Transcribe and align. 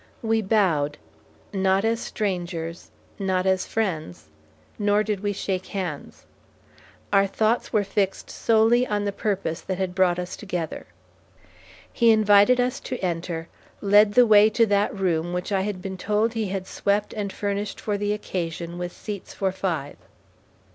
We 0.23 0.41
bowed, 0.41 0.97
not 1.53 1.85
as 1.85 1.99
strangers, 1.99 2.89
not 3.19 3.45
as 3.45 3.67
friends, 3.67 4.29
nor 4.79 5.03
did 5.03 5.19
we 5.19 5.31
shake 5.31 5.67
hands. 5.67 6.25
Our 7.13 7.27
thoughts 7.27 7.71
were 7.71 7.83
fixed 7.83 8.27
solely 8.27 8.87
on 8.87 9.05
the 9.05 9.11
purpose 9.11 9.61
that 9.61 9.77
had 9.77 9.93
brought 9.93 10.17
us 10.17 10.35
together. 10.35 10.87
He 11.93 12.09
invited 12.09 12.59
us 12.59 12.79
to 12.79 12.97
enter, 12.97 13.47
led 13.79 14.15
the 14.15 14.25
way 14.25 14.49
to 14.49 14.65
that 14.65 14.91
room 14.91 15.33
which 15.33 15.51
I 15.51 15.61
had 15.61 15.83
been 15.83 15.99
told 15.99 16.33
he 16.33 16.47
had 16.47 16.65
swept 16.65 17.13
and 17.13 17.31
furnished 17.31 17.79
for 17.79 17.95
the 17.95 18.11
occasion 18.11 18.79
with 18.79 18.91
seats 18.93 19.35
for 19.35 19.51
five. 19.51 19.97